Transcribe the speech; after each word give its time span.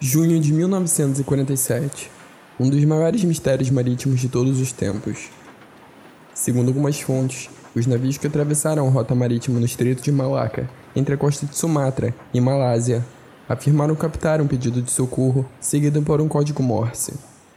Junho 0.00 0.38
de 0.38 0.52
1947 0.52 2.08
um 2.60 2.70
dos 2.70 2.84
maiores 2.84 3.24
mistérios 3.24 3.68
marítimos 3.68 4.20
de 4.20 4.28
todos 4.28 4.60
os 4.60 4.70
tempos. 4.70 5.28
Segundo 6.32 6.68
algumas 6.68 7.00
fontes, 7.00 7.50
os 7.74 7.84
navios 7.84 8.16
que 8.16 8.28
atravessaram 8.28 8.86
a 8.86 8.90
rota 8.90 9.12
marítima 9.12 9.58
no 9.58 9.66
Estreito 9.66 10.00
de 10.00 10.12
Malacca, 10.12 10.70
entre 10.94 11.14
a 11.14 11.16
costa 11.16 11.46
de 11.46 11.56
Sumatra 11.56 12.14
e 12.32 12.40
Malásia, 12.40 13.04
afirmaram 13.48 13.96
captar 13.96 14.40
um 14.40 14.46
pedido 14.46 14.80
de 14.80 14.92
socorro 14.92 15.44
seguido 15.60 16.00
por 16.00 16.20
um 16.20 16.28
código 16.28 16.62
Morse. 16.62 17.14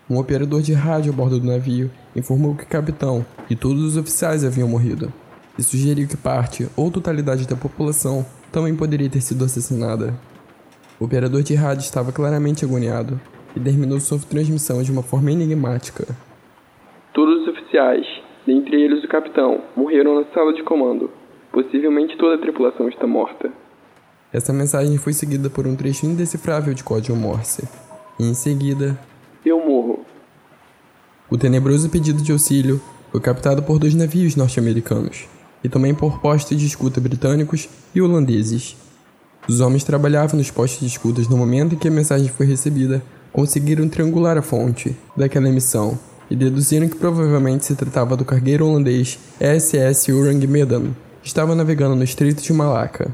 Um 0.09 0.17
operador 0.17 0.63
de 0.63 0.73
rádio 0.73 1.13
a 1.13 1.15
bordo 1.15 1.39
do 1.39 1.45
navio 1.45 1.91
informou 2.15 2.55
que 2.55 2.63
o 2.63 2.67
capitão 2.67 3.23
e 3.51 3.55
todos 3.55 3.83
os 3.83 3.97
oficiais 3.97 4.43
haviam 4.43 4.67
morrido, 4.67 5.13
e 5.59 5.61
sugeriu 5.61 6.07
que 6.07 6.17
parte 6.17 6.67
ou 6.75 6.89
totalidade 6.89 7.47
da 7.47 7.55
população 7.55 8.25
também 8.51 8.75
poderia 8.75 9.11
ter 9.11 9.21
sido 9.21 9.45
assassinada. 9.45 10.30
O 11.01 11.05
operador 11.05 11.41
de 11.41 11.55
rádio 11.55 11.81
estava 11.81 12.11
claramente 12.11 12.63
agoniado 12.63 13.19
e 13.55 13.59
terminou 13.59 13.99
sua 13.99 14.19
transmissão 14.19 14.83
de 14.83 14.91
uma 14.91 15.01
forma 15.01 15.31
enigmática. 15.31 16.05
Todos 17.11 17.41
os 17.41 17.47
oficiais, 17.47 18.05
dentre 18.45 18.79
eles 18.79 19.03
o 19.03 19.07
capitão, 19.07 19.63
morreram 19.75 20.13
na 20.13 20.31
sala 20.31 20.53
de 20.53 20.61
comando. 20.61 21.09
Possivelmente 21.51 22.15
toda 22.19 22.35
a 22.35 22.37
tripulação 22.37 22.87
está 22.87 23.07
morta. 23.07 23.51
Essa 24.31 24.53
mensagem 24.53 24.95
foi 24.99 25.11
seguida 25.11 25.49
por 25.49 25.65
um 25.65 25.75
trecho 25.75 26.05
indecifrável 26.05 26.71
de 26.71 26.83
código 26.83 27.17
Morse. 27.17 27.67
E 28.19 28.29
em 28.29 28.35
seguida, 28.35 28.95
eu 29.43 29.57
morro. 29.57 30.05
O 31.31 31.35
tenebroso 31.35 31.89
pedido 31.89 32.21
de 32.21 32.31
auxílio 32.31 32.79
foi 33.11 33.19
captado 33.19 33.63
por 33.63 33.79
dois 33.79 33.95
navios 33.95 34.35
norte-americanos 34.35 35.27
e 35.63 35.67
também 35.67 35.95
por 35.95 36.21
postos 36.21 36.55
de 36.59 36.67
escuta 36.67 37.01
britânicos 37.01 37.67
e 37.95 37.99
holandeses. 37.99 38.90
Os 39.47 39.59
homens 39.59 39.83
trabalhavam 39.83 40.37
nos 40.37 40.51
postos 40.51 40.81
de 40.81 40.87
escutas 40.87 41.27
no 41.27 41.37
momento 41.37 41.75
em 41.75 41.77
que 41.77 41.87
a 41.87 41.91
mensagem 41.91 42.29
foi 42.29 42.45
recebida, 42.45 43.01
conseguiram 43.33 43.87
triangular 43.89 44.37
a 44.37 44.41
fonte 44.41 44.95
daquela 45.15 45.49
emissão 45.49 45.97
e 46.29 46.35
deduziram 46.35 46.87
que 46.87 46.95
provavelmente 46.95 47.65
se 47.65 47.75
tratava 47.75 48.15
do 48.15 48.23
cargueiro 48.23 48.65
holandês 48.65 49.19
SS 49.39 50.11
Orang 50.11 50.45
Medan, 50.47 50.91
que 51.21 51.27
estava 51.27 51.55
navegando 51.55 51.95
no 51.95 52.03
Estreito 52.03 52.41
de 52.41 52.53
Malacca. 52.53 53.11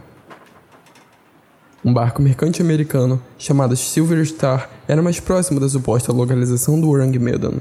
Um 1.84 1.94
barco 1.94 2.22
mercante 2.22 2.62
americano 2.62 3.22
chamado 3.38 3.76
Silver 3.76 4.24
Star 4.26 4.70
era 4.88 5.02
mais 5.02 5.20
próximo 5.20 5.60
da 5.60 5.70
suposta 5.70 6.12
localização 6.12 6.80
do 6.80 6.90
Orang 6.90 7.18
Medan. 7.18 7.54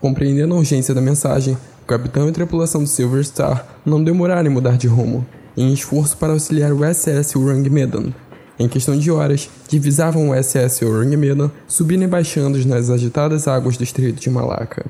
Compreendendo 0.00 0.54
a 0.54 0.58
urgência 0.58 0.94
da 0.94 1.00
mensagem, 1.00 1.56
o 1.82 1.86
capitão 1.86 2.26
e 2.26 2.30
a 2.30 2.32
tripulação 2.32 2.82
do 2.82 2.88
Silver 2.88 3.24
Star 3.24 3.66
não 3.86 4.02
demoraram 4.02 4.50
em 4.50 4.52
mudar 4.52 4.76
de 4.76 4.88
rumo, 4.88 5.24
em 5.58 5.72
esforço 5.72 6.16
para 6.16 6.32
auxiliar 6.32 6.72
o 6.72 6.84
SS 6.84 7.36
Orang 7.36 7.68
Medan. 7.68 8.12
Em 8.60 8.68
questão 8.68 8.96
de 8.96 9.10
horas, 9.10 9.50
divisavam 9.68 10.30
o 10.30 10.34
SS 10.34 10.84
Orang 10.84 11.16
Medan 11.16 11.50
subindo 11.66 12.04
e 12.04 12.06
baixando 12.06 12.64
nas 12.64 12.90
agitadas 12.90 13.48
águas 13.48 13.76
do 13.76 13.82
Estreito 13.82 14.20
de 14.20 14.30
Malacca. 14.30 14.86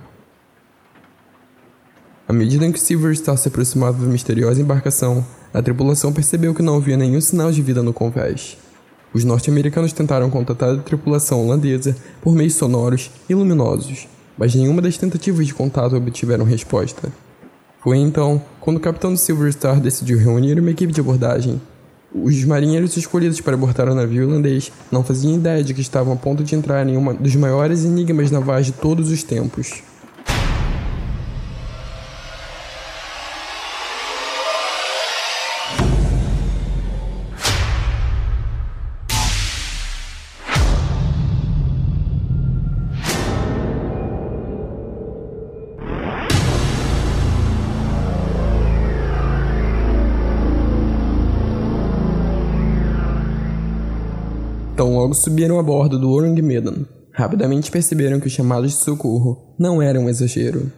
À 2.29 2.33
medida 2.35 2.67
em 2.67 2.73
que 2.73 2.79
Silver 2.79 3.17
Star 3.17 3.39
se 3.39 3.49
aproximava 3.49 4.05
da 4.05 4.11
misteriosa 4.11 4.61
embarcação, 4.61 5.25
a 5.55 5.63
tripulação 5.63 6.13
percebeu 6.13 6.55
que 6.55 6.63
não 6.63 6.77
havia 6.77 6.99
nenhum 6.99 7.21
sinal 7.23 7.51
de 7.51 7.63
vida 7.63 7.83
no 7.83 7.95
convés. 7.95 8.59
Os 9.15 9.25
norte-americanos 9.25 9.95
tentaram 9.95 10.29
contatar 10.29 10.75
a 10.75 10.77
tripulação 10.77 11.47
holandesa 11.47 11.97
por 12.21 12.35
meios 12.35 12.55
sonoros 12.55 13.11
e 13.27 13.35
luminosos, 13.35 14.07
mas 14.37 14.55
nenhuma 14.55 14.83
das 14.83 14.99
tentativas 14.99 15.47
de 15.47 15.55
contato 15.55 15.97
obtiveram 15.97 16.45
resposta. 16.45 17.11
Foi 17.81 17.99
então 17.99 18.43
quando 18.61 18.79
o 18.79 18.81
capitão 18.81 19.13
do 19.13 19.19
Silver 19.19 19.53
Star 19.53 19.81
decidiu 19.81 20.19
reunir 20.19 20.59
uma 20.59 20.71
equipe 20.71 20.93
de 20.93 21.01
abordagem. 21.01 21.61
Os 22.13 22.43
marinheiros 22.45 22.97
escolhidos 22.97 23.41
para 23.41 23.55
abortar 23.55 23.89
o 23.89 23.95
navio 23.95 24.23
irlandês 24.23 24.73
não 24.91 25.05
faziam 25.05 25.35
ideia 25.35 25.63
de 25.63 25.75
que 25.75 25.81
estavam 25.81 26.15
a 26.15 26.17
ponto 26.17 26.43
de 26.43 26.55
entrar 26.55 26.87
em 26.89 26.97
um 26.97 27.15
dos 27.15 27.37
maiores 27.37 27.85
enigmas 27.85 28.31
navais 28.31 28.67
de 28.67 28.73
todos 28.73 29.11
os 29.11 29.23
tempos. 29.23 29.83
Tão 54.79 54.95
logo 54.95 55.13
subiram 55.13 55.59
a 55.59 55.63
bordo 55.65 55.99
do 55.99 56.09
Orang 56.09 56.41
Medan, 56.41 56.87
rapidamente 57.13 57.69
perceberam 57.69 58.21
que 58.21 58.29
os 58.29 58.33
chamados 58.33 58.71
de 58.71 58.77
socorro 58.77 59.57
não 59.59 59.83
eram 59.83 60.05
um 60.05 60.09
exagero. 60.09 60.71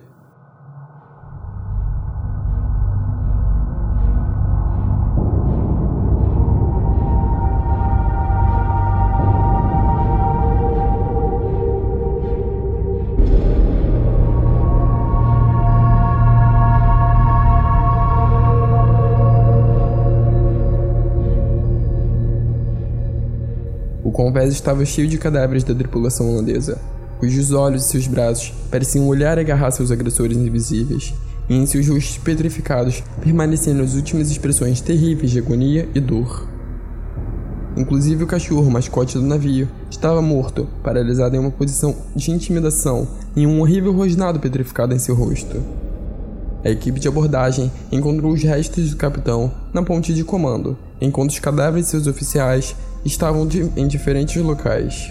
Convés 24.41 24.55
estava 24.55 24.85
cheio 24.87 25.07
de 25.07 25.19
cadáveres 25.19 25.65
da 25.65 25.75
tripulação 25.75 26.31
holandesa, 26.31 26.81
cujos 27.19 27.53
olhos 27.53 27.85
e 27.85 27.89
seus 27.89 28.07
braços 28.07 28.55
pareciam 28.71 29.07
olhar 29.07 29.37
e 29.37 29.43
agarrar 29.43 29.71
seus 29.71 29.91
agressores 29.91 30.37
invisíveis, 30.37 31.13
e 31.49 31.55
em 31.55 31.67
seus 31.67 31.87
rostos 31.89 32.17
petrificados 32.17 33.03
permaneciam 33.21 33.81
as 33.83 33.95
últimas 33.95 34.31
expressões 34.31 34.81
terríveis 34.81 35.31
de 35.31 35.41
agonia 35.41 35.87
e 35.95 36.01
dor. 36.01 36.49
Inclusive 37.77 38.25
o 38.25 38.27
cachorro, 38.27 38.71
mascote 38.71 39.19
do 39.19 39.25
navio, 39.25 39.69
estava 39.91 40.23
morto, 40.23 40.67
paralisado 40.83 41.37
em 41.37 41.39
uma 41.39 41.51
posição 41.51 41.95
de 42.17 42.31
intimidação 42.31 43.07
e 43.37 43.47
um 43.47 43.61
horrível 43.61 43.93
rosnado 43.93 44.41
petrificado 44.41 44.95
em 44.95 44.99
seu 44.99 45.15
rosto. 45.15 45.63
A 46.65 46.71
equipe 46.71 47.01
de 47.01 47.09
abordagem 47.09 47.71
encontrou 47.93 48.33
os 48.33 48.43
restos 48.43 48.91
do 48.91 48.97
capitão 48.97 49.53
na 49.73 49.83
ponte 49.83 50.15
de 50.15 50.25
comando, 50.25 50.77
enquanto 51.01 51.31
os 51.31 51.39
cadáveres 51.39 51.87
de 51.87 51.91
seus 51.91 52.07
oficiais 52.07 52.75
estavam 53.05 53.49
em 53.77 53.87
diferentes 53.87 54.43
locais. 54.43 55.11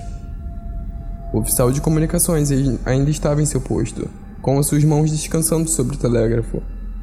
O 1.34 1.40
oficial 1.40 1.72
de 1.72 1.82
comunicações 1.82 2.50
ainda 2.86 3.10
estava 3.10 3.42
em 3.42 3.46
seu 3.46 3.62
posto, 3.62 4.10
com 4.42 4.58
as 4.58 4.66
suas 4.66 4.84
mãos 4.84 5.12
descansando 5.12 5.70
sobre 5.70 5.96
o 5.96 6.00
telégrafo. 6.00 6.62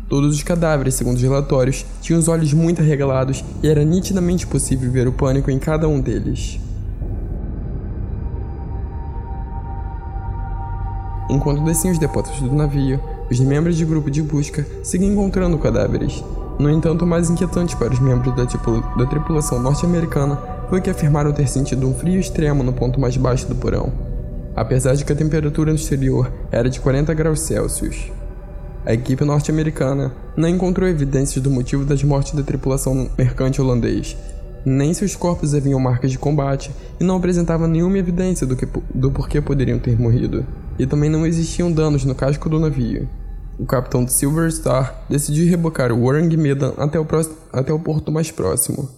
Todos 0.08 0.34
os 0.34 0.42
cadáveres, 0.42 0.94
segundo 0.94 1.16
os 1.16 1.22
relatórios, 1.22 1.84
tinham 2.00 2.18
os 2.18 2.28
olhos 2.28 2.52
muito 2.52 2.80
arregalados 2.80 3.44
e 3.62 3.68
era 3.68 3.84
nitidamente 3.84 4.46
possível 4.46 4.90
ver 4.90 5.08
o 5.08 5.12
pânico 5.12 5.50
em 5.50 5.58
cada 5.58 5.88
um 5.88 6.00
deles. 6.00 6.60
Enquanto 11.28 11.64
desciam 11.64 11.92
os 11.92 11.98
depósitos 11.98 12.40
do 12.40 12.54
navio, 12.54 13.00
os 13.30 13.40
membros 13.40 13.78
do 13.78 13.86
grupo 13.86 14.10
de 14.10 14.22
busca 14.22 14.64
seguiam 14.84 15.12
encontrando 15.12 15.58
cadáveres. 15.58 16.22
No 16.58 16.70
entanto, 16.70 17.04
o 17.04 17.06
mais 17.06 17.28
inquietante 17.28 17.76
para 17.76 17.92
os 17.92 17.98
membros 17.98 18.34
da, 18.34 18.44
da 18.44 19.06
tripulação 19.06 19.60
norte-americana 19.60 20.55
foi 20.68 20.80
que 20.80 20.90
afirmaram 20.90 21.32
ter 21.32 21.48
sentido 21.48 21.88
um 21.88 21.94
frio 21.94 22.18
extremo 22.18 22.62
no 22.62 22.72
ponto 22.72 23.00
mais 23.00 23.16
baixo 23.16 23.46
do 23.46 23.54
porão, 23.54 23.92
apesar 24.54 24.94
de 24.94 25.04
que 25.04 25.12
a 25.12 25.16
temperatura 25.16 25.70
no 25.70 25.76
exterior 25.76 26.32
era 26.50 26.68
de 26.68 26.80
40 26.80 27.14
graus 27.14 27.40
Celsius. 27.40 28.10
A 28.84 28.94
equipe 28.94 29.24
norte-americana 29.24 30.12
não 30.36 30.48
encontrou 30.48 30.88
evidências 30.88 31.42
do 31.42 31.50
motivo 31.50 31.84
das 31.84 32.02
mortes 32.02 32.34
da 32.34 32.42
tripulação 32.42 33.10
mercante 33.18 33.60
holandês, 33.60 34.16
nem 34.64 34.92
seus 34.92 35.14
corpos 35.14 35.54
haviam 35.54 35.78
marcas 35.78 36.10
de 36.10 36.18
combate 36.18 36.72
e 36.98 37.04
não 37.04 37.16
apresentavam 37.16 37.68
nenhuma 37.68 37.98
evidência 37.98 38.46
do, 38.46 38.56
que, 38.56 38.66
do 38.92 39.12
porquê 39.12 39.40
poderiam 39.40 39.78
ter 39.78 39.98
morrido, 39.98 40.44
e 40.78 40.86
também 40.86 41.08
não 41.08 41.24
existiam 41.24 41.70
danos 41.70 42.04
no 42.04 42.14
casco 42.14 42.48
do 42.48 42.58
navio. 42.58 43.08
O 43.58 43.64
capitão 43.64 44.04
de 44.04 44.12
Silver 44.12 44.50
Star 44.52 45.04
decidiu 45.08 45.48
rebocar 45.48 45.90
o 45.92 46.04
Warring 46.04 46.36
Medan 46.36 46.72
até 46.76 46.98
o, 46.98 47.06
até 47.52 47.72
o 47.72 47.78
porto 47.78 48.12
mais 48.12 48.30
próximo, 48.30 48.88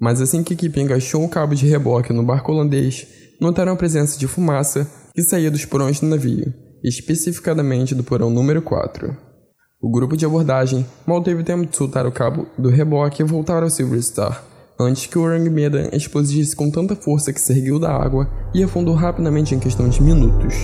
mas 0.00 0.20
assim 0.20 0.42
que 0.42 0.54
a 0.54 0.56
equipe 0.56 0.80
engaixou 0.80 1.22
o 1.22 1.28
cabo 1.28 1.54
de 1.54 1.66
reboque 1.66 2.12
no 2.12 2.24
barco 2.24 2.50
holandês, 2.50 3.06
notaram 3.40 3.72
a 3.72 3.76
presença 3.76 4.18
de 4.18 4.26
fumaça 4.26 4.90
que 5.14 5.22
saía 5.22 5.50
dos 5.50 5.64
porões 5.64 6.00
do 6.00 6.06
navio, 6.06 6.52
especificadamente 6.82 7.94
do 7.94 8.02
porão 8.02 8.30
número 8.30 8.62
4. 8.62 9.14
O 9.82 9.90
grupo 9.90 10.16
de 10.16 10.24
abordagem 10.24 10.86
mal 11.06 11.22
teve 11.22 11.42
tempo 11.42 11.66
de 11.66 11.76
soltar 11.76 12.06
o 12.06 12.12
cabo 12.12 12.46
do 12.58 12.68
reboque 12.68 13.22
e 13.22 13.26
voltar 13.26 13.62
ao 13.62 13.70
Silver 13.70 14.02
Star, 14.02 14.42
antes 14.78 15.06
que 15.06 15.18
o 15.18 15.22
Orang 15.22 15.48
Medan 15.50 15.88
explodisse 15.92 16.56
com 16.56 16.70
tanta 16.70 16.96
força 16.96 17.32
que 17.32 17.40
se 17.40 17.52
ergueu 17.52 17.78
da 17.78 17.92
água 17.92 18.30
e 18.54 18.62
afundou 18.62 18.94
rapidamente 18.94 19.54
em 19.54 19.58
questão 19.58 19.88
de 19.88 20.02
minutos. 20.02 20.54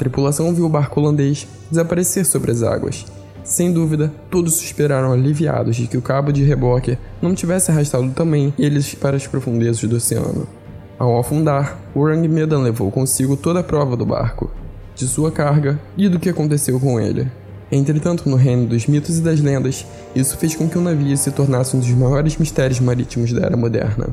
Tripulação 0.00 0.54
viu 0.54 0.64
o 0.64 0.68
barco 0.68 0.98
holandês 0.98 1.46
desaparecer 1.70 2.24
sobre 2.24 2.50
as 2.50 2.62
águas. 2.62 3.04
Sem 3.44 3.70
dúvida, 3.70 4.10
todos 4.30 4.54
suspiraram 4.54 5.12
aliviados 5.12 5.76
de 5.76 5.86
que 5.86 5.98
o 5.98 6.02
cabo 6.02 6.32
de 6.32 6.42
reboque 6.42 6.96
não 7.20 7.34
tivesse 7.34 7.70
arrastado 7.70 8.10
também 8.12 8.54
eles 8.58 8.94
para 8.94 9.16
as 9.16 9.26
profundezas 9.26 9.84
do 9.84 9.96
oceano. 9.96 10.46
Ao 10.98 11.18
afundar, 11.18 11.78
Orang 11.94 12.26
Medan 12.26 12.62
levou 12.62 12.90
consigo 12.90 13.36
toda 13.36 13.60
a 13.60 13.62
prova 13.62 13.94
do 13.94 14.06
barco, 14.06 14.50
de 14.94 15.06
sua 15.06 15.30
carga 15.30 15.78
e 15.98 16.08
do 16.08 16.18
que 16.18 16.30
aconteceu 16.30 16.80
com 16.80 16.98
ele. 16.98 17.30
Entretanto, 17.70 18.28
no 18.28 18.36
reino 18.36 18.66
dos 18.66 18.86
mitos 18.86 19.18
e 19.18 19.20
das 19.20 19.40
lendas, 19.40 19.84
isso 20.14 20.38
fez 20.38 20.56
com 20.56 20.66
que 20.66 20.78
o 20.78 20.80
navio 20.80 21.16
se 21.16 21.30
tornasse 21.30 21.76
um 21.76 21.80
dos 21.80 21.90
maiores 21.90 22.38
mistérios 22.38 22.80
marítimos 22.80 23.32
da 23.34 23.44
era 23.44 23.56
moderna. 23.56 24.08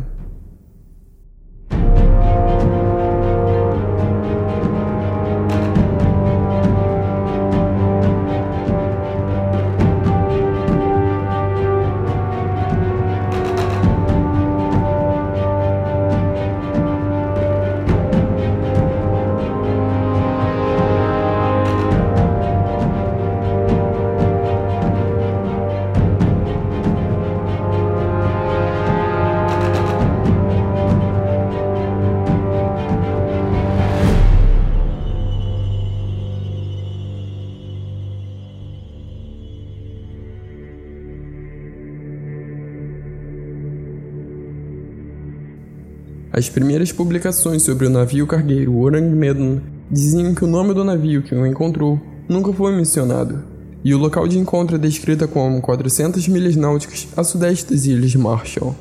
As 46.38 46.48
primeiras 46.48 46.92
publicações 46.92 47.64
sobre 47.64 47.88
o 47.88 47.90
navio 47.90 48.28
cargueiro 48.28 48.78
Orang 48.78 49.10
Medan 49.10 49.60
diziam 49.90 50.36
que 50.36 50.44
o 50.44 50.48
nome 50.48 50.72
do 50.72 50.84
navio 50.84 51.24
que 51.24 51.34
o 51.34 51.48
encontrou 51.48 52.00
nunca 52.30 52.54
foi 52.54 52.76
mencionado, 52.76 53.44
e 53.84 53.92
o 53.92 53.98
local 53.98 54.28
de 54.28 54.38
encontro 54.38 54.76
é 54.76 54.80
descrito 54.80 55.28
como 55.28 55.60
400 55.60 56.28
milhas 56.28 56.56
náuticas 56.56 57.08
a 57.18 57.24
sudeste 57.24 57.74
das 57.74 57.88
Ilhas 57.88 58.14
Marshall. 58.14 58.76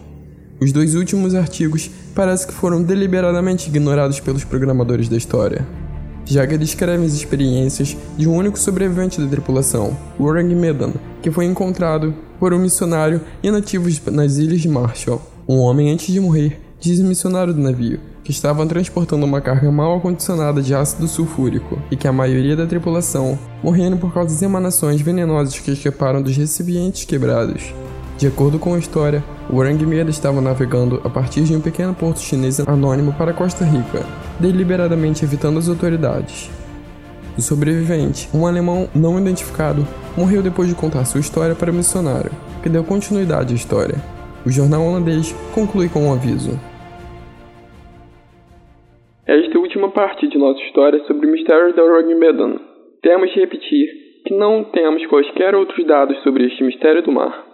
Os 0.61 0.71
dois 0.71 0.95
últimos 0.95 1.35
artigos 1.35 1.91
parece 2.15 2.47
que 2.47 2.53
foram 2.53 2.83
deliberadamente 2.83 3.71
ignorados 3.71 4.21
pelos 4.21 4.45
programadores 4.45 5.09
da 5.09 5.17
história, 5.17 5.67
já 6.27 6.47
que 6.47 6.59
descrevem 6.59 7.07
as 7.07 7.15
experiências 7.15 7.97
de 8.19 8.29
um 8.29 8.37
único 8.37 8.59
sobrevivente 8.59 9.19
da 9.19 9.27
tripulação, 9.27 9.97
Orang 10.19 10.55
Medan, 10.55 10.93
que 11.23 11.31
foi 11.31 11.47
encontrado 11.47 12.13
por 12.39 12.53
um 12.53 12.59
missionário 12.59 13.23
e 13.43 13.51
nativos 13.51 13.99
nas 14.13 14.37
Ilhas 14.37 14.67
Marshall. 14.67 15.23
Um 15.49 15.57
homem 15.61 15.91
antes 15.91 16.13
de 16.13 16.21
morrer 16.21 16.66
diz 16.81 16.99
o 16.99 17.05
missionário 17.05 17.55
do 17.55 17.61
navio, 17.61 18.01
que 18.23 18.31
estavam 18.31 18.67
transportando 18.67 19.25
uma 19.25 19.41
carga 19.41 19.71
mal 19.71 19.97
acondicionada 19.97 20.61
de 20.61 20.75
ácido 20.75 21.09
sulfúrico 21.09 21.79
e 21.91 21.97
que 21.97 22.09
a 22.09 22.13
maioria 22.13 22.57
da 22.57 22.67
tripulação 22.67 23.39
morrendo 23.63 23.97
por 23.97 24.13
causa 24.13 24.35
das 24.35 24.43
emanações 24.43 25.01
venenosas 25.01 25.59
que 25.59 25.71
escaparam 25.71 26.21
dos 26.21 26.37
recipientes 26.37 27.05
quebrados. 27.05 27.73
De 28.19 28.27
acordo 28.27 28.59
com 28.59 28.75
a 28.75 28.79
história, 28.79 29.23
o 29.51 29.57
Orangmeira 29.57 30.09
estava 30.09 30.41
navegando 30.41 31.01
a 31.05 31.11
partir 31.11 31.45
de 31.45 31.55
um 31.55 31.61
pequeno 31.61 31.95
porto 31.95 32.21
chinês 32.21 32.59
anônimo 32.61 33.13
para 33.13 33.35
Costa 33.35 33.65
Rica, 33.65 34.05
deliberadamente 34.41 35.25
evitando 35.25 35.59
as 35.59 35.69
autoridades. 35.69 36.51
O 37.37 37.43
sobrevivente, 37.43 38.29
um 38.33 38.47
alemão 38.47 38.89
não 38.95 39.21
identificado, 39.21 39.87
morreu 40.17 40.43
depois 40.43 40.69
de 40.69 40.75
contar 40.75 41.05
sua 41.05 41.21
história 41.21 41.55
para 41.55 41.71
o 41.71 41.75
missionário, 41.75 42.33
que 42.63 42.69
deu 42.71 42.83
continuidade 42.83 43.53
à 43.53 43.57
história. 43.57 44.16
O 44.47 44.49
jornal 44.49 44.79
holandês 44.79 45.35
conclui 45.51 45.91
com 45.91 46.07
um 46.07 46.15
aviso. 46.15 46.55
Esta 49.27 49.59
última 49.59 49.91
parte 49.91 50.29
de 50.29 50.39
nossa 50.39 50.63
história 50.63 50.99
é 50.99 51.05
sobre 51.05 51.27
o 51.27 51.33
mistério 51.33 51.75
da 51.75 51.83
Medan. 52.15 52.55
Temos 53.03 53.35
de 53.35 53.41
repetir 53.41 53.89
que 54.25 54.33
não 54.33 54.63
temos 54.63 55.05
quaisquer 55.07 55.57
outros 55.57 55.85
dados 55.85 56.17
sobre 56.23 56.47
este 56.47 56.63
mistério 56.63 57.03
do 57.03 57.11
mar. 57.11 57.45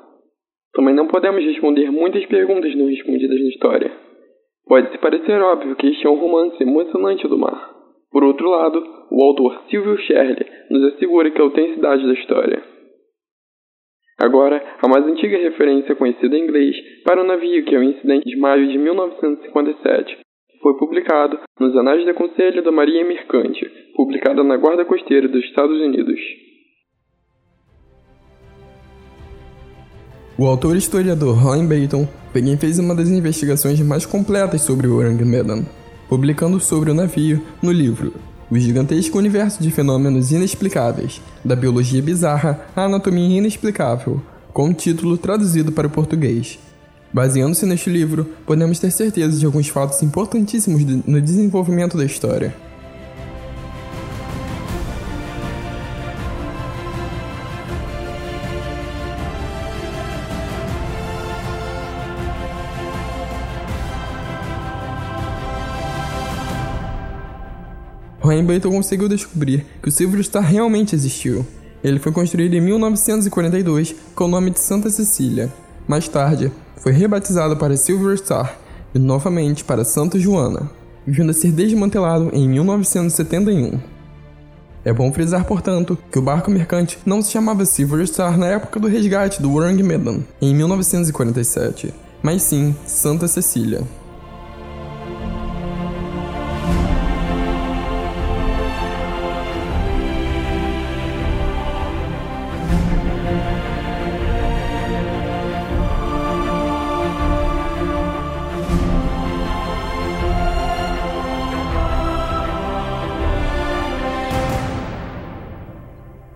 Também 0.75 0.95
não 0.95 1.09
podemos 1.09 1.43
responder 1.43 1.91
muitas 1.91 2.27
perguntas 2.27 2.77
não 2.77 2.85
respondidas 2.85 3.41
na 3.41 3.49
história. 3.49 3.91
Pode-se 4.67 4.99
parecer 4.99 5.41
óbvio 5.41 5.75
que 5.77 5.87
este 5.87 6.07
é 6.07 6.11
um 6.11 6.21
romance 6.21 6.63
emocionante 6.63 7.27
do 7.27 7.39
mar. 7.39 7.71
Por 8.11 8.23
outro 8.23 8.51
lado, 8.51 8.85
o 9.11 9.25
autor 9.25 9.63
Sylvia 9.71 9.97
Sherley 9.97 10.47
nos 10.69 10.93
assegura 10.93 11.31
que 11.31 11.41
a 11.41 11.45
autenticidade 11.45 12.07
da 12.07 12.13
história. 12.13 12.63
Agora, 14.19 14.63
a 14.81 14.89
mais 14.89 15.05
antiga 15.07 15.37
referência 15.39 15.95
conhecida 15.97 16.37
em 16.37 16.45
inglês 16.45 16.77
para 17.05 17.23
o 17.23 17.27
navio, 17.27 17.65
que 17.65 17.75
é 17.75 17.79
o 17.79 17.83
incidente 17.83 18.25
de 18.25 18.37
maio 18.37 18.69
de 18.69 18.79
1957, 18.79 20.19
foi 20.63 20.77
publicado 20.77 21.39
nos 21.59 21.77
Anais 21.77 22.05
da 22.05 22.15
Conselho 22.15 22.63
da 22.63 22.71
Marinha 22.71 23.05
Mercante, 23.05 23.69
publicada 23.97 24.45
na 24.45 24.57
Guarda 24.57 24.85
Costeira 24.85 25.29
dos 25.29 25.45
Estados 25.45 25.81
Unidos. 25.81 26.21
O 30.39 30.47
autor 30.47 30.77
historiador 30.77 31.37
Ryan 31.37 31.67
Bayton 31.67 32.07
foi 32.33 32.43
quem 32.43 32.57
fez 32.57 32.79
uma 32.79 32.95
das 32.95 33.09
investigações 33.09 33.81
mais 33.81 34.07
completas 34.07 34.63
sobre 34.63 34.87
o 34.87 34.99
Orang 34.99 35.25
Medan, 35.25 35.65
publicando 36.09 36.59
sobre 36.61 36.91
o 36.91 36.95
navio 36.95 37.41
no 37.63 37.71
livro 37.71 38.32
o 38.53 38.59
gigantesco 38.59 39.17
universo 39.17 39.63
de 39.63 39.71
fenômenos 39.71 40.31
inexplicáveis, 40.31 41.23
da 41.43 41.57
biologia 41.57 42.03
bizarra 42.03 42.61
à 42.77 42.85
anatomia 42.85 43.39
inexplicável, 43.39 44.21
com 44.53 44.69
o 44.69 44.75
título 44.75 45.17
traduzido 45.17 45.73
para 45.73 45.87
o 45.87 45.91
português. 45.91 46.59
Baseando-se 47.11 47.65
neste 47.65 47.89
livro, 47.89 48.27
podemos 48.45 48.79
ter 48.79 48.91
certeza 48.91 49.39
de 49.39 49.47
alguns 49.47 49.69
fatos 49.69 50.03
importantíssimos 50.03 50.85
no 51.07 51.19
desenvolvimento 51.19 51.97
da 51.97 52.05
história. 52.05 52.55
Ryan 68.33 68.45
Bayton 68.47 68.71
conseguiu 68.71 69.09
descobrir 69.11 69.67
que 69.83 69.91
o 69.91 69.93
Silver 69.93 70.25
Star 70.25 70.43
realmente 70.43 70.95
existiu. 70.95 71.47
Ele 71.85 71.99
foi 71.99 72.13
construído 72.13 72.55
em 72.55 72.63
1942 72.63 73.95
com 74.15 74.25
o 74.25 74.29
nome 74.29 74.51
de 74.51 74.59
Santa 74.59 74.89
Cecília. 74.89 75.53
Mais 75.87 76.09
tarde, 76.09 76.51
foi 76.79 76.93
rebatizado 76.93 77.59
para 77.59 77.77
Silver 77.77 78.17
Star 78.17 78.57
e 78.95 78.99
novamente 78.99 79.63
para 79.65 79.85
Santa 79.85 80.19
Joana, 80.19 80.71
vindo 81.07 81.31
a 81.31 81.35
ser 81.35 81.53
desmantelado 81.53 82.31
em 82.33 82.49
1971. 82.49 83.79
É 84.83 84.93
bom 84.95 85.13
frisar, 85.13 85.45
portanto, 85.45 85.99
que 86.11 86.19
o 86.19 86.23
barco 86.23 86.51
mercante 86.51 86.99
não 87.05 87.21
se 87.21 87.33
chamava 87.33 87.67
Silver 87.67 88.07
Star 88.07 88.39
na 88.39 88.47
época 88.47 88.81
do 88.81 88.89
resgate 88.89 89.43
do 89.43 89.53
Orang 89.53 89.81
Medan, 89.83 90.21
em 90.41 90.55
1947, 90.55 91.93
mas 92.23 92.43
sim 92.43 92.75
Santa 92.87 93.29
Cecília. 93.29 93.83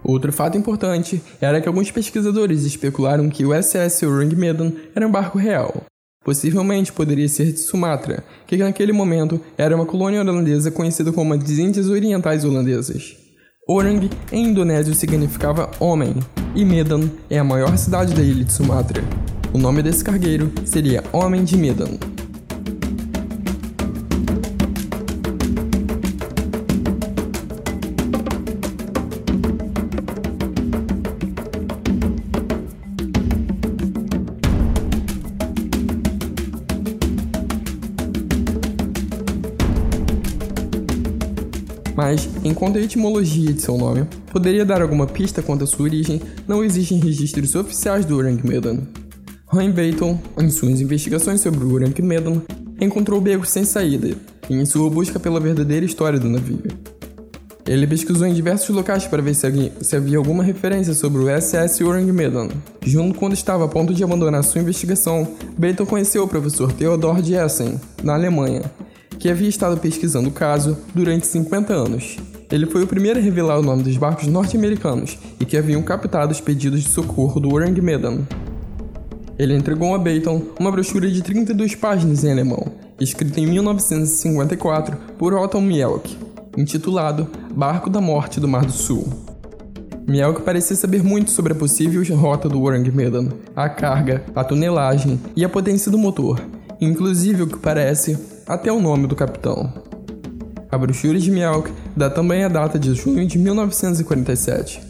Outro 0.07 0.33
fato 0.33 0.57
importante 0.57 1.21
era 1.41 1.61
que 1.61 1.67
alguns 1.67 1.91
pesquisadores 1.91 2.63
especularam 2.63 3.29
que 3.29 3.45
o 3.45 3.53
SS 3.53 4.07
Medan 4.37 4.71
era 4.95 5.05
um 5.05 5.11
barco 5.11 5.37
real. 5.37 5.83
Possivelmente 6.25 6.93
poderia 6.93 7.29
ser 7.29 7.51
de 7.51 7.59
Sumatra, 7.59 8.23
que 8.47 8.57
naquele 8.57 8.93
momento 8.93 9.41
era 9.59 9.75
uma 9.75 9.85
colônia 9.85 10.21
holandesa 10.21 10.71
conhecida 10.71 11.13
como 11.13 11.35
as 11.35 11.51
Índias 11.51 11.89
Orientais 11.89 12.45
Holandesas. 12.45 13.17
Orang 13.69 14.09
em 14.31 14.45
indonésio 14.45 14.95
significava 14.95 15.73
homem, 15.81 16.15
e 16.55 16.65
Medan 16.65 17.11
é 17.29 17.41
a 17.41 17.45
maior 17.45 17.77
cidade 17.77 18.15
da 18.15 18.23
ilha 18.23 18.45
de 18.45 18.53
Sumatra. 18.53 19.03
O 19.53 19.59
nome 19.59 19.83
desse 19.83 20.05
cargueiro 20.05 20.53
seria 20.65 21.03
Homem 21.13 21.43
de 21.43 21.57
Medan. 21.57 22.16
Mas, 41.97 42.29
enquanto 42.45 42.77
a 42.77 42.81
etimologia 42.83 43.53
de 43.53 43.63
seu 43.63 43.79
nome 43.79 44.07
poderia 44.31 44.67
dar 44.67 44.83
alguma 44.83 45.07
pista 45.07 45.43
quanto 45.43 45.65
à 45.65 45.67
sua 45.67 45.85
origem, 45.85 46.21
não 46.47 46.63
existem 46.63 46.99
registros 46.99 47.55
oficiais 47.55 48.05
do 48.05 48.19
Orang 48.19 48.39
Medan. 48.45 48.81
Ryan 49.51 49.71
Bayton, 49.71 50.19
em 50.39 50.51
suas 50.51 50.81
investigações 50.81 51.41
sobre 51.41 51.65
o 51.65 51.73
Orang 51.73 51.95
Medan, 52.03 52.43
encontrou 52.79 53.21
becos 53.21 53.49
sem 53.49 53.65
saída 53.65 54.11
em 54.51 54.65
sua 54.67 54.91
busca 54.91 55.19
pela 55.19 55.41
verdadeira 55.41 55.87
história 55.87 56.21
do 56.21 56.29
navio. 56.29 56.63
Ele 57.67 57.87
pesquisou 57.87 58.27
em 58.27 58.35
diversos 58.35 58.69
locais 58.69 59.07
para 59.07 59.21
ver 59.21 59.35
se 59.35 59.45
havia, 59.45 59.73
se 59.81 59.97
havia 59.97 60.19
alguma 60.19 60.45
referência 60.45 60.95
sobre 60.95 61.21
o 61.21 61.41
SS 61.41 61.83
Orang 61.83 62.13
Medan. 62.13 62.49
Junto 62.81 63.19
quando 63.19 63.33
estava 63.33 63.65
a 63.65 63.69
ponto 63.69 63.93
de 63.93 64.05
abandonar 64.05 64.45
sua 64.45 64.61
investigação, 64.61 65.27
Bayton 65.59 65.85
conheceu 65.85 66.23
o 66.23 66.29
professor 66.29 66.73
Theodor 66.73 67.21
de 67.21 67.35
Essen, 67.35 67.81
na 68.05 68.15
Alemanha, 68.15 68.63
que 69.19 69.29
havia 69.29 69.49
estado 69.49 69.79
pesquisando 69.79 70.29
o 70.29 70.33
caso 70.33 70.77
durante 70.95 71.27
50 71.27 71.73
anos. 71.73 72.17
Ele 72.51 72.67
foi 72.67 72.85
o 72.85 72.87
primeiro 72.87 73.19
a 73.19 73.23
revelar 73.23 73.59
o 73.59 73.63
nome 73.63 73.83
dos 73.83 73.97
barcos 73.97 74.29
norte-americanos 74.29 75.19
e 75.41 75.45
que 75.45 75.57
haviam 75.57 75.83
captado 75.83 76.33
os 76.33 76.41
pedidos 76.41 76.83
de 76.83 76.91
socorro 76.91 77.41
do 77.41 77.53
Orang 77.53 77.81
Medan. 77.81 78.21
Ele 79.39 79.55
entregou 79.55 79.95
a 79.95 79.99
Bayton 79.99 80.43
uma 80.59 80.71
brochura 80.71 81.11
de 81.11 81.23
32 81.23 81.75
páginas 81.75 82.25
em 82.25 82.31
alemão, 82.31 82.73
escrita 83.01 83.41
em 83.41 83.47
1954 83.47 84.97
por 85.19 85.35
Otto 85.35 85.61
Mielck, 85.61 86.17
intitulado 86.57 87.29
Barco 87.55 87.91
da 87.91 88.01
Morte 88.01 88.41
do 88.41 88.49
Mar 88.49 88.65
do 88.65 88.73
Sul. 88.73 89.07
Mielck 90.07 90.43
parecia 90.43 90.77
saber 90.77 91.03
muito 91.03 91.33
sobre 91.33 91.53
a 91.53 91.57
possível 91.57 92.03
rota 92.17 92.49
do 92.49 92.63
Orang 92.63 92.89
Medan, 92.93 93.29
a 93.57 93.69
carga, 93.69 94.25
a 94.35 94.45
tonelagem 94.45 95.21
e 95.35 95.45
a 95.45 95.49
potência 95.49 95.91
do 95.91 95.99
motor, 95.99 96.41
inclusive 96.81 97.43
o 97.43 97.47
que 97.49 97.59
parece, 97.59 98.17
até 98.47 98.71
o 98.71 98.81
nome 98.81 99.07
do 99.07 99.17
capitão. 99.17 99.73
A 100.71 100.79
brochura 100.79 101.19
de 101.19 101.31
Mielck 101.31 101.73
dá 101.97 102.09
também 102.09 102.45
a 102.45 102.49
data 102.49 102.79
de 102.79 102.95
junho 102.95 103.27
de 103.27 103.39
1947 103.39 104.81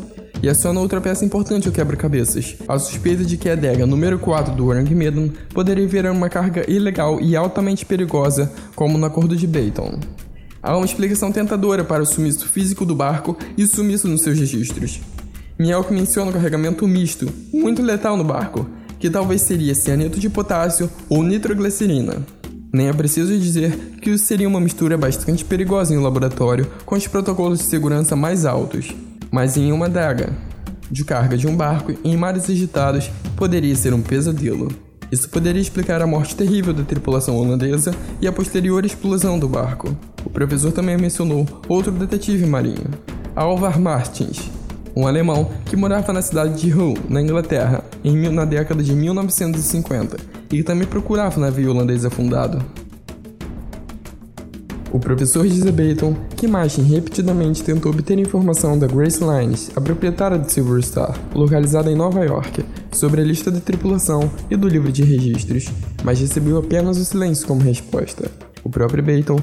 e 0.42 0.48
aciona 0.48 0.80
outra 0.80 1.00
peça 1.00 1.24
importante 1.24 1.66
ao 1.66 1.72
quebra-cabeças, 1.72 2.56
a 2.68 2.78
suspeita 2.78 3.24
de 3.24 3.36
que 3.36 3.48
a 3.48 3.54
adega 3.54 3.86
número 3.86 4.18
4 4.18 4.54
do 4.54 4.66
Orang 4.66 4.94
Medan 4.94 5.28
poderia 5.54 5.88
virar 5.88 6.12
uma 6.12 6.28
carga 6.28 6.70
ilegal 6.70 7.20
e 7.20 7.34
altamente 7.34 7.86
perigosa, 7.86 8.52
como 8.74 8.98
no 8.98 9.06
acordo 9.06 9.34
de 9.34 9.46
Bayton. 9.46 9.98
Há 10.62 10.76
uma 10.76 10.84
explicação 10.84 11.32
tentadora 11.32 11.84
para 11.84 12.02
o 12.02 12.06
sumiço 12.06 12.46
físico 12.48 12.84
do 12.84 12.94
barco 12.94 13.36
e 13.56 13.62
o 13.62 13.66
sumiço 13.68 14.08
nos 14.08 14.22
seus 14.22 14.38
registros. 14.38 15.00
Mielck 15.58 15.90
menciona 15.92 16.30
o 16.30 16.34
carregamento 16.34 16.86
misto, 16.86 17.26
muito 17.52 17.80
letal 17.80 18.16
no 18.16 18.24
barco, 18.24 18.68
que 18.98 19.08
talvez 19.08 19.40
seria 19.42 19.74
cianeto 19.74 20.18
de 20.18 20.28
potássio 20.28 20.90
ou 21.08 21.22
nitroglicerina. 21.22 22.35
Nem 22.72 22.88
é 22.88 22.92
preciso 22.92 23.36
dizer 23.38 23.76
que 24.00 24.10
isso 24.10 24.24
seria 24.24 24.48
uma 24.48 24.60
mistura 24.60 24.98
bastante 24.98 25.44
perigosa 25.44 25.94
em 25.94 25.98
um 25.98 26.02
laboratório 26.02 26.66
com 26.84 26.94
os 26.94 27.06
protocolos 27.06 27.58
de 27.58 27.64
segurança 27.64 28.16
mais 28.16 28.44
altos. 28.44 28.94
Mas 29.30 29.56
em 29.56 29.72
uma 29.72 29.86
adega 29.86 30.32
de 30.90 31.04
carga 31.04 31.36
de 31.36 31.46
um 31.46 31.56
barco 31.56 31.94
em 32.04 32.16
mares 32.16 32.48
agitados 32.48 33.10
poderia 33.36 33.74
ser 33.74 33.92
um 33.92 34.02
pesadelo. 34.02 34.68
Isso 35.10 35.28
poderia 35.28 35.62
explicar 35.62 36.02
a 36.02 36.06
morte 36.06 36.34
terrível 36.34 36.72
da 36.72 36.82
tripulação 36.82 37.36
holandesa 37.36 37.94
e 38.20 38.26
a 38.26 38.32
posterior 38.32 38.84
explosão 38.84 39.38
do 39.38 39.48
barco. 39.48 39.96
O 40.24 40.30
professor 40.30 40.72
também 40.72 40.96
mencionou 40.96 41.46
outro 41.68 41.92
detetive 41.92 42.44
marinho, 42.44 42.90
Alvar 43.34 43.78
Martins, 43.78 44.50
um 44.96 45.06
alemão 45.06 45.50
que 45.66 45.76
morava 45.76 46.10
na 46.12 46.22
cidade 46.22 46.58
de 46.58 46.72
Hull, 46.72 46.96
na 47.06 47.20
Inglaterra, 47.20 47.84
em, 48.02 48.30
na 48.30 48.46
década 48.46 48.82
de 48.82 48.94
1950, 48.94 50.16
e 50.50 50.62
também 50.62 50.86
procurava 50.86 51.36
o 51.36 51.40
navio 51.40 51.70
holandês 51.70 52.06
afundado. 52.06 52.64
O 54.90 54.98
professor 54.98 55.46
Gisele 55.46 55.72
Bayton, 55.72 56.16
que 56.36 56.48
Martin 56.48 56.80
repetidamente 56.80 57.62
tentou 57.62 57.92
obter 57.92 58.18
informação 58.18 58.78
da 58.78 58.86
Grace 58.86 59.22
Lines, 59.22 59.70
a 59.76 59.80
proprietária 59.80 60.38
do 60.38 60.50
Silver 60.50 60.82
Star, 60.82 61.14
localizada 61.34 61.90
em 61.90 61.94
Nova 61.94 62.24
York, 62.24 62.64
sobre 62.92 63.20
a 63.20 63.24
lista 63.24 63.50
de 63.50 63.60
tripulação 63.60 64.30
e 64.50 64.56
do 64.56 64.66
livro 64.66 64.90
de 64.90 65.04
registros, 65.04 65.66
mas 66.02 66.20
recebeu 66.20 66.56
apenas 66.56 66.96
o 66.96 67.04
silêncio 67.04 67.46
como 67.46 67.60
resposta. 67.60 68.30
O 68.66 68.68
próprio 68.68 69.00
Bayton 69.00 69.38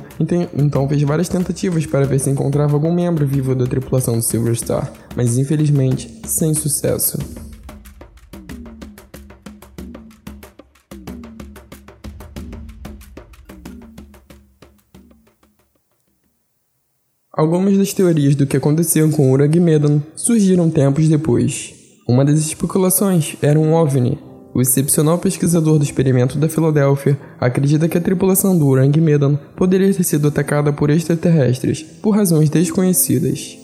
então 0.54 0.86
fez 0.90 1.02
várias 1.04 1.30
tentativas 1.30 1.86
para 1.86 2.06
ver 2.06 2.20
se 2.20 2.30
encontrava 2.30 2.74
algum 2.74 2.94
membro 2.94 3.26
vivo 3.26 3.56
da 3.56 3.66
tripulação 3.66 4.18
do 4.18 4.22
Silver 4.22 4.54
Star, 4.54 4.92
mas 5.16 5.38
infelizmente 5.38 6.22
sem 6.26 6.54
sucesso. 6.54 7.18
Algumas 17.32 17.78
das 17.78 17.94
teorias 17.94 18.36
do 18.36 18.46
que 18.46 18.58
aconteceu 18.58 19.10
com 19.10 19.32
Uragmeddon 19.32 20.02
surgiram 20.18 20.70
tempos 20.70 21.08
depois. 21.08 21.74
Uma 22.06 22.26
das 22.26 22.40
especulações 22.40 23.38
era 23.42 23.58
um 23.58 23.74
OVNI. 23.74 24.33
O 24.54 24.62
excepcional 24.62 25.18
pesquisador 25.18 25.80
do 25.80 25.84
experimento 25.84 26.38
da 26.38 26.48
Filadélfia 26.48 27.18
acredita 27.40 27.90
que 27.90 27.98
a 27.98 28.02
tripulação 28.02 28.56
do 28.56 28.68
Uragmeddon 28.68 29.36
poderia 29.56 29.92
ter 29.92 30.04
sido 30.04 30.28
atacada 30.28 30.72
por 30.72 30.92
extraterrestres 30.92 31.82
por 31.82 32.12
razões 32.12 32.52
desconhecidas. 32.52 33.58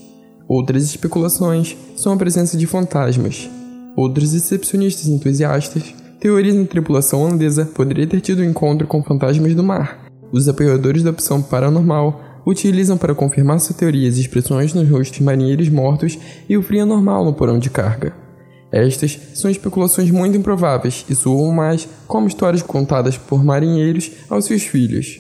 Outras 0.48 0.84
especulações 0.84 1.78
são 1.96 2.12
a 2.12 2.18
presença 2.18 2.58
de 2.58 2.66
fantasmas. 2.66 3.48
Outros 3.96 4.34
excepcionistas 4.34 5.08
entusiastas 5.08 5.94
teorizam 6.20 6.64
que 6.64 6.70
a 6.70 6.72
tripulação 6.72 7.22
holandesa 7.22 7.66
poderia 7.66 8.08
ter 8.08 8.20
tido 8.20 8.42
um 8.42 8.46
encontro 8.46 8.88
com 8.88 9.04
fantasmas 9.04 9.54
do 9.54 9.64
mar. 9.64 10.06
Os 10.32 10.48
apoiadores 10.48 11.04
da 11.04 11.12
opção 11.12 11.40
paranormal 11.40 12.20
utilizam 12.48 12.98
para 12.98 13.14
confirmar 13.14 13.60
sua 13.60 13.76
teoria 13.76 14.10
as 14.10 14.18
expressões 14.18 14.74
nos 14.74 14.90
rostos 14.90 15.20
marinheiros 15.20 15.70
mortos 15.70 16.18
e 16.48 16.58
o 16.58 16.64
frio 16.64 16.86
normal 16.86 17.24
no 17.24 17.34
porão 17.34 17.60
de 17.60 17.70
carga. 17.70 18.29
Estas 18.72 19.18
são 19.34 19.50
especulações 19.50 20.12
muito 20.12 20.38
improváveis 20.38 21.06
e 21.10 21.16
soam 21.16 21.52
mais 21.52 21.88
como 22.08 22.28
histórias 22.28 22.62
contadas 22.62 23.18
por 23.18 23.44
marinheiros 23.44 24.12
aos 24.30 24.46
seus 24.46 24.64
filhos. 24.64 25.20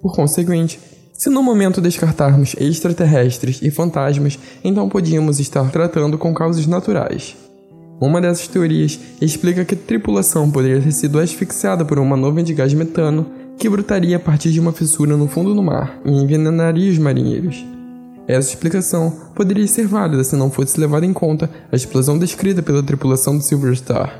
Por 0.00 0.14
conseguinte, 0.14 0.78
se 1.12 1.30
no 1.30 1.42
momento 1.42 1.80
descartarmos 1.80 2.54
extraterrestres 2.58 3.60
e 3.62 3.70
fantasmas, 3.70 4.38
então 4.64 4.88
podíamos 4.88 5.38
estar 5.38 5.70
tratando 5.70 6.18
com 6.18 6.34
causas 6.34 6.66
naturais. 6.66 7.36
Uma 8.00 8.20
dessas 8.20 8.48
teorias 8.48 8.98
explica 9.20 9.64
que 9.64 9.74
a 9.76 9.78
tripulação 9.78 10.50
poderia 10.50 10.82
ter 10.82 10.90
sido 10.90 11.20
asfixiada 11.20 11.84
por 11.84 12.00
uma 12.00 12.16
nuvem 12.16 12.44
de 12.44 12.52
gás 12.52 12.74
metano 12.74 13.26
que 13.56 13.68
brotaria 13.68 14.16
a 14.16 14.20
partir 14.20 14.50
de 14.50 14.58
uma 14.58 14.72
fissura 14.72 15.16
no 15.16 15.28
fundo 15.28 15.54
do 15.54 15.62
mar 15.62 16.00
e 16.04 16.10
envenenaria 16.10 16.90
os 16.90 16.98
marinheiros. 16.98 17.64
Essa 18.32 18.48
explicação 18.48 19.12
poderia 19.34 19.66
ser 19.66 19.86
válida 19.86 20.24
se 20.24 20.34
não 20.36 20.50
fosse 20.50 20.80
levada 20.80 21.04
em 21.04 21.12
conta 21.12 21.50
a 21.70 21.76
explosão 21.76 22.18
descrita 22.18 22.62
pela 22.62 22.82
tripulação 22.82 23.36
do 23.36 23.44
Silver 23.44 23.76
Star. 23.76 24.18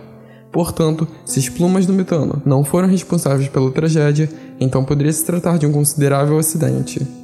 Portanto, 0.52 1.08
se 1.24 1.38
as 1.38 1.48
plumas 1.48 1.86
do 1.86 1.94
metano 1.94 2.42
não 2.44 2.62
foram 2.62 2.88
responsáveis 2.88 3.48
pela 3.48 3.70
tragédia, 3.70 4.28
então 4.60 4.84
poderia 4.84 5.14
se 5.14 5.24
tratar 5.24 5.56
de 5.56 5.66
um 5.66 5.72
considerável 5.72 6.38
acidente. 6.38 7.21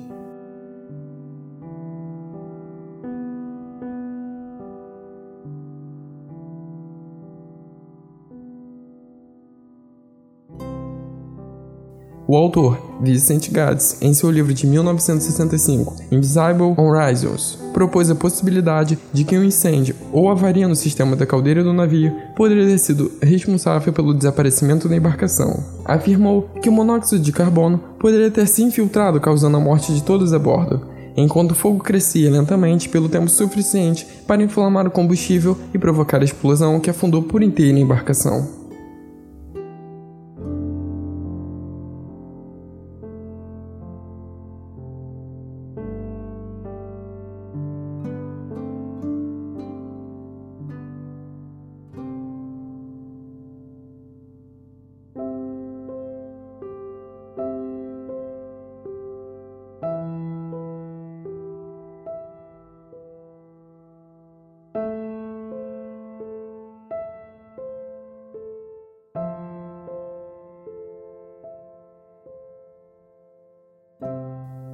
O 12.30 12.36
autor, 12.36 12.78
Vincent 13.00 13.50
Gads, 13.50 14.02
em 14.02 14.12
seu 14.12 14.30
livro 14.30 14.52
de 14.52 14.66
1965, 14.66 15.96
Invisible 16.12 16.74
Horizons, 16.76 17.58
propôs 17.72 18.10
a 18.10 18.14
possibilidade 18.14 18.98
de 19.14 19.24
que 19.24 19.38
um 19.38 19.42
incêndio 19.42 19.96
ou 20.12 20.28
avaria 20.28 20.68
no 20.68 20.76
sistema 20.76 21.16
da 21.16 21.24
caldeira 21.24 21.64
do 21.64 21.72
navio 21.72 22.14
poderia 22.36 22.66
ter 22.66 22.76
sido 22.76 23.10
responsável 23.22 23.94
pelo 23.94 24.12
desaparecimento 24.12 24.90
da 24.90 24.96
embarcação. 24.96 25.64
Afirmou 25.86 26.50
que 26.60 26.68
o 26.68 26.72
monóxido 26.72 27.22
de 27.22 27.32
carbono 27.32 27.80
poderia 27.98 28.30
ter 28.30 28.46
se 28.46 28.62
infiltrado 28.62 29.18
causando 29.22 29.56
a 29.56 29.60
morte 29.60 29.94
de 29.94 30.02
todos 30.02 30.34
a 30.34 30.38
bordo, 30.38 30.82
enquanto 31.16 31.52
o 31.52 31.54
fogo 31.54 31.82
crescia 31.82 32.30
lentamente 32.30 32.90
pelo 32.90 33.08
tempo 33.08 33.30
suficiente 33.30 34.06
para 34.26 34.42
inflamar 34.42 34.86
o 34.86 34.90
combustível 34.90 35.56
e 35.72 35.78
provocar 35.78 36.20
a 36.20 36.24
explosão 36.24 36.78
que 36.78 36.90
afundou 36.90 37.22
por 37.22 37.42
inteiro 37.42 37.78
a 37.78 37.80
embarcação. 37.80 38.67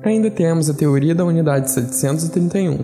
Ainda 0.04 0.30
temos 0.30 0.68
a 0.68 0.74
teoria 0.74 1.14
da 1.14 1.24
unidade 1.24 1.70
731. 1.70 2.78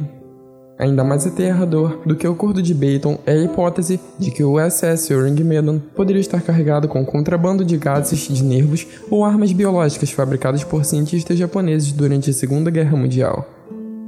Ainda 0.79 1.05
mais 1.05 1.27
aterrador 1.27 2.01
do 2.07 2.17
que 2.17 2.27
o 2.27 2.33
acordo 2.33 2.63
de 2.63 2.73
Bayton 2.73 3.19
é 3.27 3.33
a 3.33 3.45
hipótese 3.45 4.01
de 4.19 4.31
que 4.31 4.43
o 4.43 4.55
USS 4.59 5.11
Medan 5.45 5.79
poderia 5.95 6.21
estar 6.21 6.41
carregado 6.41 6.89
com 6.89 7.05
contrabando 7.05 7.63
de 7.63 7.77
gases 7.77 8.21
de 8.21 8.43
nervos 8.43 8.87
ou 9.11 9.23
armas 9.23 9.53
biológicas 9.53 10.11
fabricadas 10.11 10.65
por 10.65 10.83
cientistas 10.87 11.37
japoneses 11.37 11.93
durante 11.93 12.31
a 12.31 12.33
Segunda 12.33 12.71
Guerra 12.71 12.97
Mundial. 12.97 13.47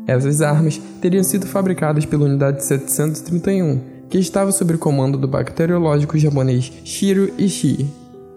Essas 0.07 0.40
armas 0.40 0.81
teriam 1.02 1.23
sido 1.23 1.47
fabricadas 1.47 2.07
pela 2.07 2.25
unidade 2.25 2.64
731, 2.64 3.78
que 4.09 4.16
estava 4.19 4.50
sob 4.52 4.73
o 4.73 4.78
comando 4.78 5.19
do 5.19 5.28
bacteriológico 5.28 6.16
japonês 6.16 6.73
Shiro 6.83 7.31
Ishii. 7.37 7.87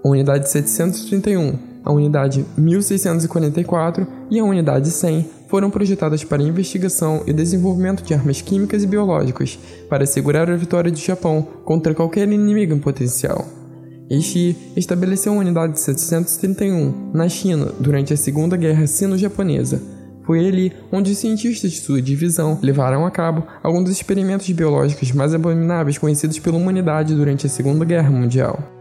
Unidade 0.03 0.49
731 0.49 1.74
a 1.85 1.93
unidade 1.93 2.43
1644 2.57 4.07
e 4.31 4.39
a 4.39 4.43
unidade 4.43 4.89
100 4.89 5.29
foram 5.47 5.69
projetadas 5.69 6.23
para 6.23 6.41
investigação 6.41 7.21
e 7.27 7.31
desenvolvimento 7.31 8.03
de 8.03 8.13
armas 8.13 8.41
químicas 8.41 8.83
e 8.83 8.87
biológicas 8.87 9.59
para 9.87 10.03
assegurar 10.03 10.49
a 10.49 10.55
vitória 10.55 10.91
do 10.91 10.97
Japão 10.97 11.47
contra 11.63 11.93
qualquer 11.93 12.27
inimigo 12.27 12.73
em 12.73 12.79
potencial. 12.79 13.45
Ishii 14.09 14.73
estabeleceu 14.75 15.33
a 15.33 15.37
unidade 15.37 15.79
731 15.79 17.11
na 17.13 17.29
China 17.29 17.71
durante 17.79 18.13
a 18.13 18.17
Segunda 18.17 18.57
Guerra 18.57 18.87
Sino-Japonesa. 18.87 19.81
Foi 20.23 20.47
ali 20.47 20.73
onde 20.91 21.11
os 21.11 21.19
cientistas 21.19 21.71
de 21.71 21.81
sua 21.81 22.01
divisão 22.01 22.57
levaram 22.61 23.05
a 23.05 23.11
cabo 23.11 23.45
alguns 23.61 23.83
dos 23.83 23.93
experimentos 23.93 24.49
biológicos 24.49 25.11
mais 25.11 25.35
abomináveis 25.35 25.99
conhecidos 25.99 26.39
pela 26.39 26.57
humanidade 26.57 27.13
durante 27.13 27.45
a 27.45 27.49
Segunda 27.49 27.85
Guerra 27.85 28.09
Mundial. 28.09 28.74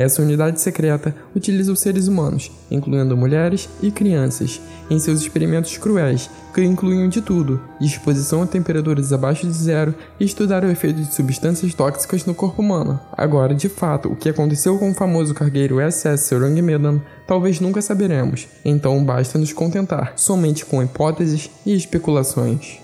Essa 0.00 0.22
unidade 0.22 0.58
secreta 0.58 1.14
utiliza 1.36 1.70
os 1.70 1.78
seres 1.78 2.08
humanos, 2.08 2.50
incluindo 2.70 3.14
mulheres 3.14 3.68
e 3.82 3.90
crianças, 3.90 4.58
em 4.88 4.98
seus 4.98 5.20
experimentos 5.20 5.76
cruéis, 5.76 6.30
que 6.54 6.64
incluem 6.64 7.06
de 7.10 7.20
tudo: 7.20 7.60
exposição 7.78 8.40
a 8.40 8.46
temperaturas 8.46 9.12
abaixo 9.12 9.46
de 9.46 9.52
zero 9.52 9.94
e 10.18 10.24
estudar 10.24 10.64
o 10.64 10.70
efeito 10.70 11.02
de 11.02 11.14
substâncias 11.14 11.74
tóxicas 11.74 12.24
no 12.24 12.34
corpo 12.34 12.62
humano. 12.62 12.98
Agora, 13.12 13.54
de 13.54 13.68
fato, 13.68 14.10
o 14.10 14.16
que 14.16 14.30
aconteceu 14.30 14.78
com 14.78 14.90
o 14.90 14.94
famoso 14.94 15.34
cargueiro 15.34 15.76
SS 15.78 16.24
Serung-Medan, 16.24 17.02
talvez 17.26 17.60
nunca 17.60 17.82
saberemos, 17.82 18.48
então 18.64 19.04
basta 19.04 19.38
nos 19.38 19.52
contentar 19.52 20.14
somente 20.16 20.64
com 20.64 20.82
hipóteses 20.82 21.50
e 21.66 21.76
especulações. 21.76 22.80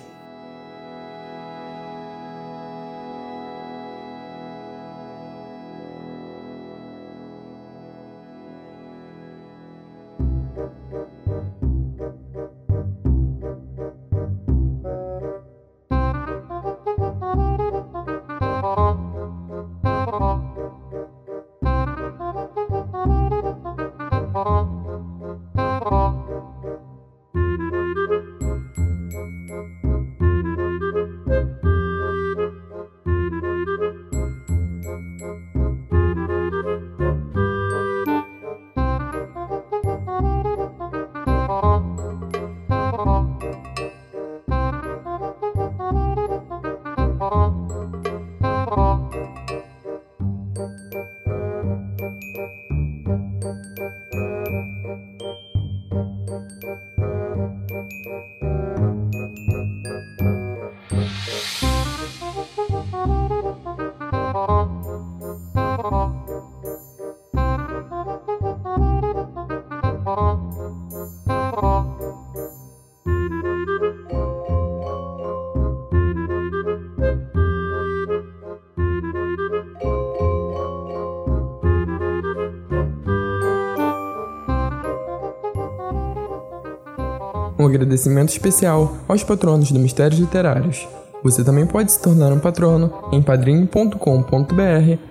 Agradecimento 87.97 88.29
especial 88.29 88.99
aos 89.09 89.25
patronos 89.25 89.73
do 89.73 89.79
Mistérios 89.79 90.21
Literários. 90.21 90.87
Você 91.25 91.43
também 91.43 91.67
pode 91.67 91.91
se 91.91 92.01
tornar 92.01 92.31
um 92.33 92.39
patrono 92.39 92.93
em 93.11 93.23
padrim.com.br 93.23 93.97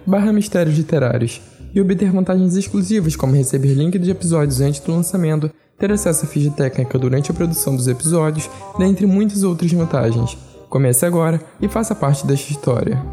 barra 0.05 0.31
Mistérios 0.31 0.77
Literários 0.77 1.41
e 1.73 1.81
obter 1.81 2.11
vantagens 2.11 2.55
exclusivas 2.55 3.15
como 3.15 3.35
receber 3.35 3.73
link 3.73 3.97
de 3.97 4.11
episódios 4.11 4.61
antes 4.61 4.79
do 4.79 4.93
lançamento, 4.93 5.49
ter 5.77 5.91
acesso 5.91 6.25
à 6.25 6.27
ficha 6.27 6.51
técnica 6.51 6.97
durante 6.97 7.31
a 7.31 7.33
produção 7.33 7.75
dos 7.75 7.87
episódios, 7.87 8.49
dentre 8.77 9.05
muitas 9.05 9.43
outras 9.43 9.71
vantagens. 9.73 10.37
Comece 10.69 11.05
agora 11.05 11.41
e 11.59 11.67
faça 11.67 11.95
parte 11.95 12.25
desta 12.25 12.51
história. 12.51 13.03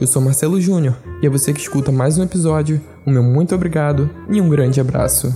Eu 0.00 0.06
sou 0.06 0.20
Marcelo 0.20 0.60
Júnior 0.60 0.96
e 1.22 1.26
é 1.26 1.30
você 1.30 1.52
que 1.52 1.60
escuta 1.60 1.90
mais 1.90 2.18
um 2.18 2.24
episódio. 2.24 2.80
Um 3.06 3.12
meu 3.12 3.22
muito 3.22 3.54
obrigado 3.54 4.10
e 4.28 4.40
um 4.40 4.48
grande 4.48 4.80
abraço. 4.80 5.32